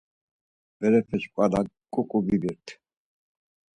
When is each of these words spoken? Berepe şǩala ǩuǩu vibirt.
Berepe 0.77 1.17
şǩala 1.23 1.61
ǩuǩu 1.93 2.19
vibirt. 2.25 2.65